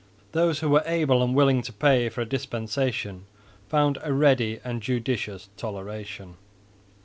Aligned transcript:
Those 0.31 0.61
who 0.61 0.69
were 0.69 0.81
able 0.87 1.21
and 1.21 1.35
willing 1.35 1.61
to 1.61 1.71
pay 1.71 2.09
for 2.09 2.21
a 2.21 2.25
dispensation 2.25 3.25
found 3.69 3.99
a 4.01 4.11
ready 4.11 4.59
and 4.63 4.81
judicious 4.81 5.49
toleration. 5.57 6.37